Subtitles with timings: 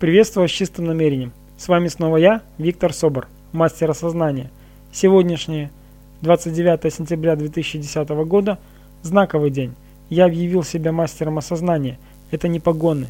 [0.00, 1.32] Приветствую с чистым намерением.
[1.56, 4.50] С вами снова я, Виктор Собор, мастер осознания.
[4.92, 5.70] Сегодняшнее
[6.20, 8.58] 29 сентября 2010 года–
[9.02, 9.72] знаковый день.
[10.10, 11.96] Я объявил себя мастером осознания.
[12.32, 13.06] Это не погоны,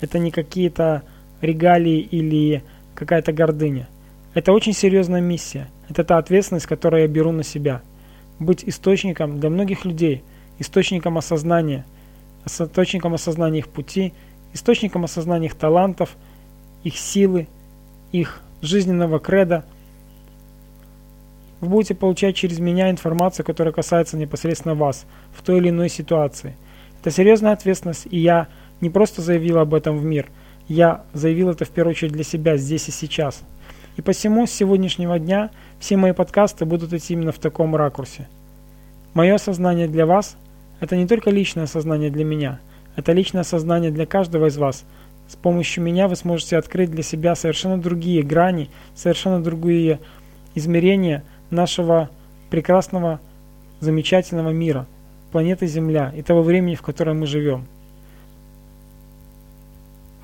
[0.00, 1.02] это не какие-то
[1.40, 2.62] регалии или
[2.94, 3.88] какая-то гордыня.
[4.32, 5.68] Это очень серьезная миссия.
[5.88, 7.82] Это та ответственность, которую я беру на себя.
[8.38, 10.22] Быть источником для многих людей,
[10.60, 11.84] источником осознания,
[12.46, 14.14] источником осознания их пути,
[14.52, 16.10] источником осознания их талантов–
[16.84, 17.46] их силы,
[18.12, 19.64] их жизненного креда.
[21.60, 26.54] Вы будете получать через меня информацию, которая касается непосредственно вас в той или иной ситуации.
[27.00, 28.48] Это серьезная ответственность, и я
[28.80, 30.28] не просто заявил об этом в мир,
[30.68, 33.42] я заявил это в первую очередь для себя здесь и сейчас.
[33.96, 38.28] И посему с сегодняшнего дня все мои подкасты будут идти именно в таком ракурсе.
[39.14, 40.36] Мое осознание для вас–
[40.80, 42.60] это не только личное осознание для меня,
[42.94, 44.84] это личное осознание для каждого из вас–
[45.28, 50.00] с помощью меня вы сможете открыть для себя совершенно другие грани, совершенно другие
[50.54, 52.10] измерения нашего
[52.50, 53.20] прекрасного,
[53.80, 54.86] замечательного мира,
[55.30, 57.66] планеты Земля и того времени, в котором мы живем.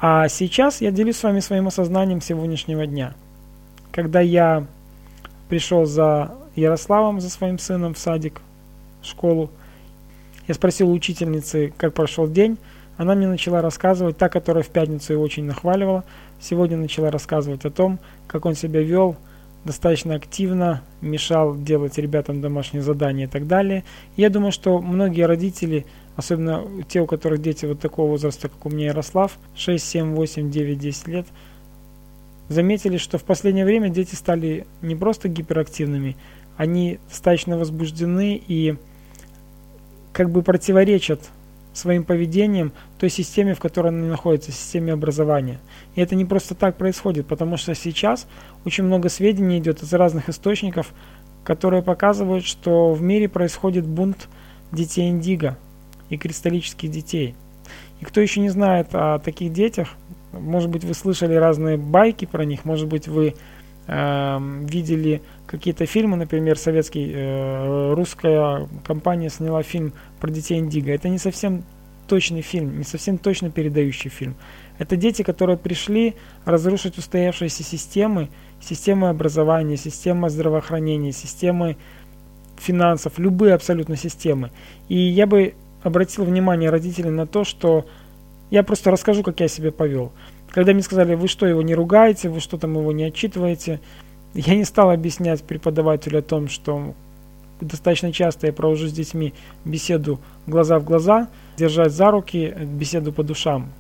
[0.00, 3.14] А сейчас я делюсь с вами своим осознанием сегодняшнего дня.
[3.92, 4.66] Когда я
[5.48, 8.41] пришел за Ярославом, за своим сыном в садик,
[9.02, 9.50] в школу,
[10.48, 12.58] я спросил у учительницы, как прошел день,
[12.97, 16.05] она мне начала рассказывать, та, которая в пятницу его очень нахваливала,
[16.41, 19.17] сегодня начала рассказывать о том, как он себя вел
[19.64, 23.83] достаточно активно, мешал делать ребятам домашние задания и так далее.
[24.17, 28.70] я думаю, что многие родители, особенно те, у которых дети вот такого возраста, как у
[28.70, 31.27] меня Ярослав, 6, 7, 8, 9, 10 лет,
[32.48, 36.17] заметили, что в последнее время дети стали не просто гиперактивными,
[36.56, 38.77] они достаточно возбуждены и
[40.12, 41.20] как бы противоречат
[41.75, 45.61] своим поведением той системе, в которой они находятся, системе образования.
[45.94, 48.27] И это не просто так происходит, потому что сейчас
[48.64, 50.92] очень много сведений идет из разных источников,
[51.44, 54.28] которые показывают, что в мире происходит бунт
[54.72, 55.59] детей индиго
[56.09, 57.34] и кристаллических детей.
[58.00, 59.88] И кто еще не знает о таких детях,
[60.32, 63.34] может быть, вы слышали разные байки про них, может быть, вы
[63.87, 70.93] э, видели какие-то фильмы, например, советский, э, русская компания сняла фильм про детей Индиго.
[70.93, 71.65] Это не совсем
[72.06, 74.34] точный фильм, не совсем точно передающий фильм.
[74.78, 78.28] Это дети, которые пришли разрушить устоявшиеся системы,
[78.60, 81.76] системы образования, системы здравоохранения, системы
[82.56, 84.50] финансов, любые абсолютно системы.
[84.88, 87.87] И я бы обратил внимание родителей на то, что
[88.50, 90.12] я просто расскажу, как я себя повел.
[90.50, 93.81] Когда мне сказали, вы что, его не ругаете, вы что там его не отчитываете,
[94.34, 96.94] я не стал объяснять преподавателю о том, что
[97.60, 99.32] достаточно часто я провожу с детьми
[99.65, 103.70] беседу глаза в глаза, держать за руки, беседу по душам.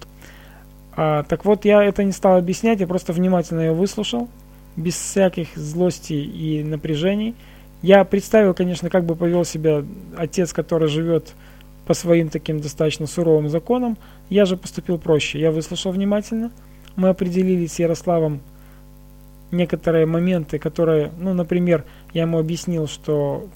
[0.96, 4.28] А, так вот, я это не стал объяснять, я просто внимательно ее выслушал,
[4.76, 7.34] без всяких злости и напряжений.
[7.82, 9.84] Я представил, конечно, как бы повел себя
[10.16, 11.34] отец, который живет
[11.86, 13.98] по своим таким достаточно суровым законам.
[14.30, 15.38] Я же поступил проще.
[15.38, 16.50] Я выслушал внимательно.
[16.96, 18.40] Мы определили с Ярославом
[19.50, 23.46] некоторые моменты, которые, ну, например, я ему объяснил, что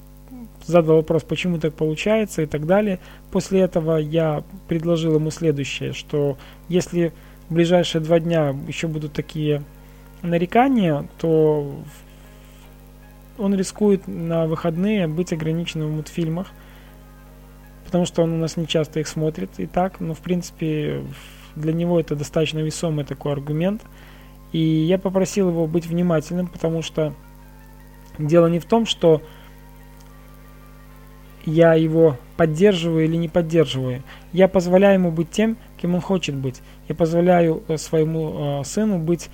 [0.65, 2.99] задал вопрос, почему так получается и так далее.
[3.31, 6.37] После этого я предложил ему следующее, что
[6.67, 7.13] если
[7.49, 9.63] в ближайшие два дня еще будут такие
[10.21, 11.73] нарекания, то
[13.37, 16.47] он рискует на выходные быть ограниченным в мультфильмах,
[17.85, 21.03] потому что он у нас не часто их смотрит и так, но в принципе
[21.55, 23.81] для него это достаточно весомый такой аргумент–
[24.51, 27.13] и я попросил его быть внимательным, потому что
[28.17, 29.21] дело не в том, что
[31.45, 34.03] я его поддерживаю или не поддерживаю.
[34.33, 36.61] Я позволяю ему быть тем, кем он хочет быть.
[36.87, 39.29] Я позволяю э, своему э, сыну быть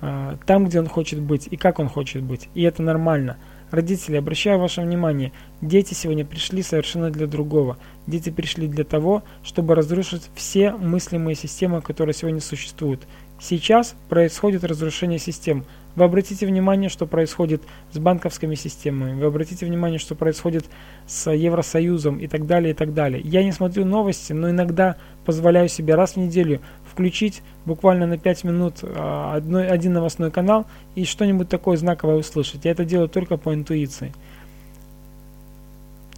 [0.00, 2.48] э, там, где он хочет быть и как он хочет быть.
[2.54, 3.36] И это нормально.
[3.70, 7.76] Родители, обращаю ваше внимание, дети сегодня пришли совершенно для другого.
[8.06, 13.06] Дети пришли для того, чтобы разрушить все мыслимые системы, которые сегодня существуют.
[13.40, 15.64] Сейчас происходит разрушение систем.
[15.96, 20.64] Вы обратите внимание, что происходит с банковскими системами, вы обратите внимание, что происходит
[21.06, 23.20] с Евросоюзом и так далее, и так далее.
[23.24, 26.60] Я не смотрю новости, но иногда позволяю себе раз в неделю
[26.90, 32.64] включить буквально на 5 минут а, одной, один новостной канал и что-нибудь такое знаковое услышать.
[32.64, 34.12] Я это делаю только по интуиции.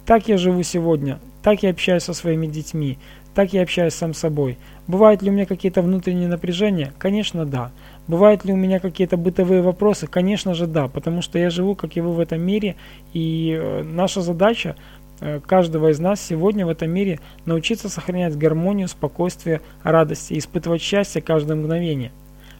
[0.05, 2.97] Так я живу сегодня, так я общаюсь со своими детьми,
[3.35, 4.57] так я общаюсь сам с собой.
[4.87, 6.93] Бывают ли у меня какие-то внутренние напряжения?
[6.97, 7.71] Конечно, да.
[8.07, 10.07] Бывают ли у меня какие-то бытовые вопросы?
[10.07, 12.75] Конечно же, да, потому что я живу, как и вы, в этом мире,
[13.13, 14.75] и э, наша задача
[15.19, 20.81] э, каждого из нас сегодня в этом мире научиться сохранять гармонию, спокойствие, радость и испытывать
[20.81, 22.11] счастье каждое мгновение.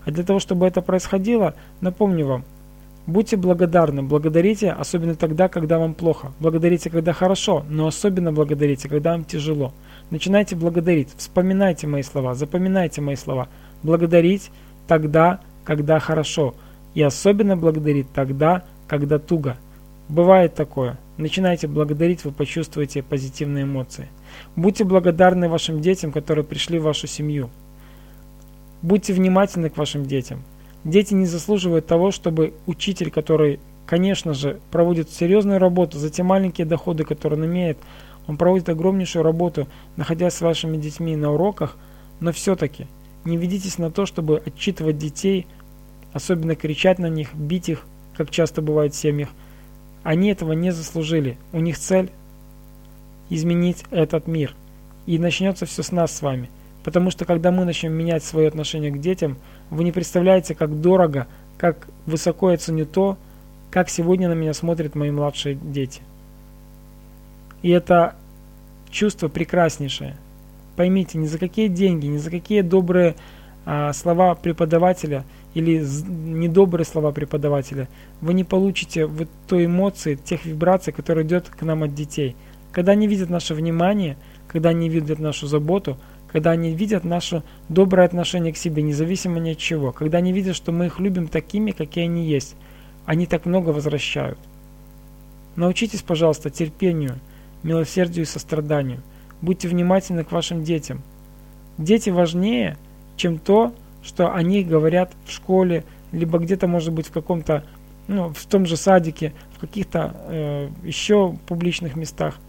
[0.05, 2.45] А для того, чтобы это происходило, напомню вам,
[3.07, 6.31] будьте благодарны, благодарите, особенно тогда, когда вам плохо.
[6.39, 9.73] Благодарите, когда хорошо, но особенно благодарите, когда вам тяжело.
[10.09, 13.47] Начинайте благодарить, вспоминайте мои слова, запоминайте мои слова.
[13.81, 14.51] Благодарить
[14.87, 16.55] тогда, когда хорошо.
[16.93, 19.57] И особенно благодарить тогда, когда туго.
[20.09, 20.97] Бывает такое.
[21.17, 24.09] Начинайте благодарить, вы почувствуете позитивные эмоции.
[24.55, 27.49] Будьте благодарны вашим детям, которые пришли в вашу семью.
[28.81, 30.43] Будьте внимательны к вашим детям.
[30.83, 36.67] Дети не заслуживают того, чтобы учитель, который, конечно же, проводит серьезную работу за те маленькие
[36.67, 37.77] доходы, которые он имеет,
[38.27, 41.77] он проводит огромнейшую работу, находясь с вашими детьми на уроках,
[42.19, 42.87] но все-таки
[43.25, 45.47] не ведитесь на то, чтобы отчитывать детей,
[46.11, 49.29] особенно кричать на них, бить их, как часто бывает в семьях.
[50.03, 51.37] Они этого не заслужили.
[51.53, 52.11] У них цель
[53.29, 54.53] изменить этот мир.
[55.05, 56.49] И начнется все с нас с вами–
[56.83, 59.37] Потому что когда мы начнем менять свое отношение к детям,
[59.69, 61.27] вы не представляете, как дорого,
[61.57, 63.17] как высоко я ценю то,
[63.71, 66.01] как сегодня на меня смотрят мои младшие дети.
[67.61, 68.15] И это
[68.89, 70.17] чувство прекраснейшее.
[70.75, 73.15] Поймите, ни за какие деньги, ни за какие добрые
[73.65, 77.87] а, слова преподавателя или недобрые слова преподавателя
[78.21, 82.35] вы не получите вот той эмоции, тех вибраций, которые идет к нам от детей.
[82.71, 85.97] Когда они видят наше внимание, когда они видят нашу заботу–
[86.33, 90.55] когда они видят наше доброе отношение к себе, независимо ни от чего, когда они видят,
[90.55, 92.55] что мы их любим такими, какие они есть,
[93.05, 94.39] они так много возвращают.
[95.55, 97.19] Научитесь, пожалуйста, терпению,
[97.61, 99.03] милосердию и состраданию.
[99.41, 101.03] Будьте внимательны к вашим детям.
[101.77, 102.77] Дети важнее,
[103.15, 103.71] чем то,
[104.01, 107.63] что они говорят в школе, либо где-то, может быть, в каком-то,
[108.07, 112.39] ну, в том же садике, в каких-то э, еще публичных местах.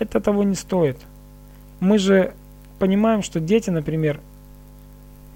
[0.00, 0.98] Это того не стоит.
[1.78, 2.34] Мы же
[2.78, 4.20] понимаем, что дети, например,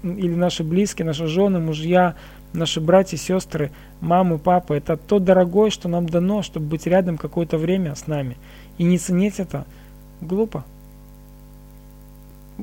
[0.03, 2.15] или наши близкие, наши жены, мужья,
[2.53, 7.57] наши братья, сестры, мамы, папы, это то дорогое, что нам дано, чтобы быть рядом какое-то
[7.57, 8.37] время с нами.
[8.77, 9.65] И не ценить это
[10.21, 10.63] глупо.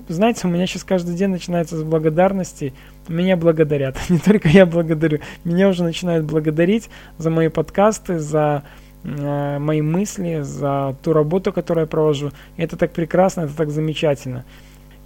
[0.06, 2.72] Знаете, у меня сейчас каждый день начинается с благодарности.
[3.08, 3.96] Меня благодарят.
[4.08, 5.20] Не только я благодарю.
[5.44, 8.62] Меня уже начинают благодарить за мои подкасты, за
[9.02, 12.30] э, мои мысли, за ту работу, которую я провожу.
[12.56, 14.44] И это так прекрасно, это так замечательно.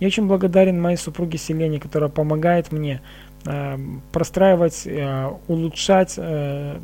[0.02, 3.00] Я очень благодарен моей супруге Селене, которая помогает мне
[3.44, 3.78] э,
[4.10, 6.80] простраивать, э, улучшать, э,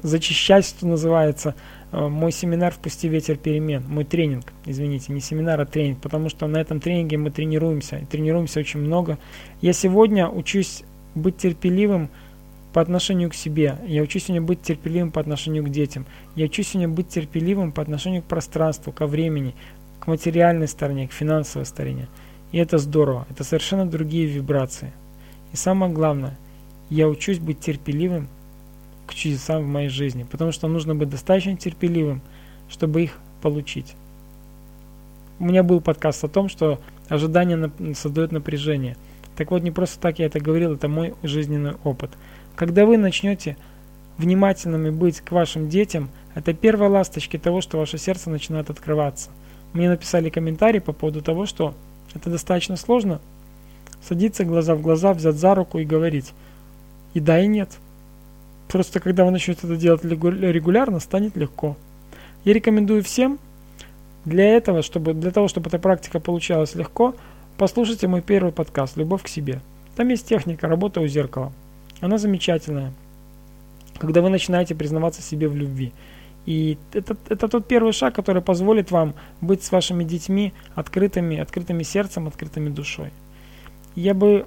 [0.00, 1.54] зачищать, что называется,
[1.92, 6.46] э, мой семинар «Впусти ветер перемен», мой тренинг, извините, не семинар, а тренинг, потому что
[6.46, 9.18] на этом тренинге мы тренируемся, и тренируемся очень много.
[9.60, 10.84] Я сегодня учусь
[11.14, 12.08] быть терпеливым
[12.72, 16.68] по отношению к себе, я учусь сегодня быть терпеливым по отношению к детям, я учусь
[16.68, 19.54] сегодня быть терпеливым по отношению к пространству, ко времени,
[20.04, 22.08] к материальной стороне, к финансовой стороне.
[22.52, 24.92] И это здорово, это совершенно другие вибрации.
[25.52, 26.36] И самое главное,
[26.90, 28.28] я учусь быть терпеливым
[29.06, 32.20] к чудесам в моей жизни, потому что нужно быть достаточно терпеливым,
[32.68, 33.94] чтобы их получить.
[35.38, 36.78] У меня был подкаст о том, что
[37.08, 38.96] ожидание создает напряжение.
[39.36, 42.10] Так вот, не просто так я это говорил, это мой жизненный опыт.
[42.56, 43.56] Когда вы начнете
[44.18, 49.30] внимательными быть к вашим детям, это первые ласточки того, что ваше сердце начинает открываться–
[49.74, 51.74] мне написали комментарий по поводу того, что
[52.14, 53.20] это достаточно сложно
[54.02, 56.32] садиться глаза в глаза, взять за руку и говорить.
[57.12, 57.70] И да, и нет.
[58.68, 61.76] Просто когда вы начнете это делать регулярно, станет легко.
[62.44, 63.38] Я рекомендую всем
[64.24, 67.14] для этого, чтобы, для того, чтобы эта практика получалась легко,
[67.56, 69.60] послушайте мой первый подкаст «Любовь к себе».
[69.96, 71.52] Там есть техника работы у зеркала.
[72.00, 72.92] Она замечательная.
[73.98, 75.92] Когда вы начинаете признаваться себе в любви–
[76.46, 81.82] и это, это тот первый шаг, который позволит вам быть с вашими детьми открытыми, открытыми
[81.82, 83.10] сердцем, открытыми душой.
[83.94, 84.46] Я бы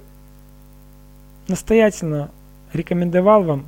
[1.48, 2.30] настоятельно
[2.72, 3.66] рекомендовал вам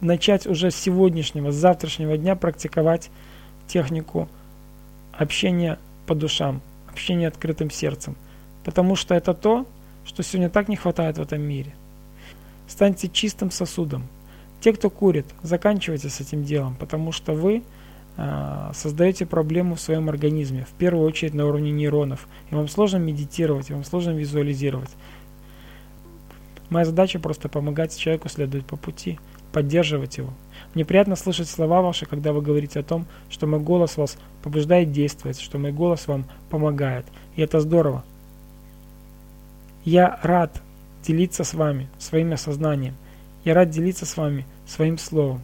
[0.00, 3.10] начать уже с сегодняшнего, с завтрашнего дня практиковать
[3.68, 4.28] технику
[5.12, 8.16] общения по душам, общения открытым сердцем.
[8.64, 9.66] Потому что это то,
[10.04, 11.74] что сегодня так не хватает в этом мире.
[12.66, 14.08] Станьте чистым сосудом–
[14.60, 17.62] те, кто курит, заканчивайте с этим делом, потому что вы
[18.16, 22.26] э, создаете проблему в своем организме, в первую очередь на уровне нейронов.
[22.50, 24.90] И вам сложно медитировать, и вам сложно визуализировать.
[26.70, 29.18] Моя задача просто помогать человеку следовать по пути,
[29.52, 30.30] поддерживать его.
[30.74, 34.92] Мне приятно слышать слова ваши, когда вы говорите о том, что мой голос вас побуждает
[34.92, 37.06] действовать, что мой голос вам помогает.
[37.36, 38.04] И это здорово.
[39.84, 40.60] Я рад
[41.04, 42.96] делиться с вами своим осознанием–
[43.44, 45.40] я рад делиться с вами своим словом.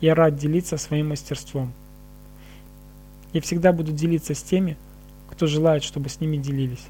[0.00, 1.72] Я рад делиться своим мастерством.
[3.32, 4.76] Я всегда буду делиться с теми,
[5.30, 6.86] кто желает, чтобы с ними делились.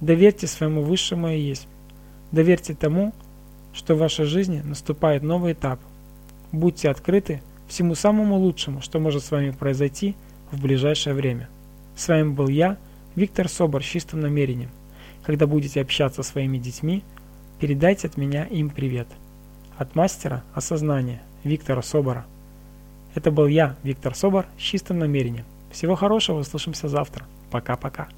[0.00, 1.66] Доверьте своему высшему и есть.
[2.32, 3.12] Доверьте тому,
[3.72, 5.80] что в вашей жизни наступает новый этап.
[6.50, 10.16] Будьте открыты всему самому лучшему, что может с вами произойти
[10.50, 11.48] в ближайшее время.
[11.96, 12.76] С вами был я,
[13.14, 14.70] Виктор Собор с чистым намерением.
[15.24, 17.02] Когда будете общаться со своими детьми,
[17.62, 19.06] передайте от меня им привет.
[19.78, 22.26] От мастера осознания Виктора Собора.
[23.14, 25.44] Это был я, Виктор Собор, с чистым намерением.
[25.70, 27.24] Всего хорошего, услышимся завтра.
[27.52, 28.08] Пока-пока.